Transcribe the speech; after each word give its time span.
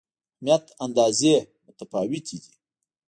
اهمیت 0.35 0.65
اندازې 0.85 1.33
متفاوتې 1.65 2.37
دي. 2.43 2.53